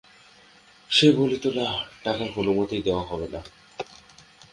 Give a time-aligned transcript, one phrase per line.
[0.89, 1.67] সে বলিত, না,
[2.03, 3.41] টাকা কোনোমতেই দেওয়া হবে না।